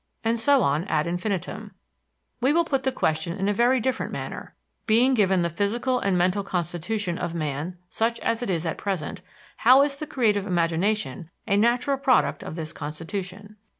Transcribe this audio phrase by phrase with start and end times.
[0.23, 1.75] And so on ad infinitum.
[2.39, 4.55] We will put the question in a very different manner:
[4.87, 9.21] Being given the physical and mental constitution of man such as it is at present,
[9.57, 13.57] how is the creative imagination a natural product of this constitution?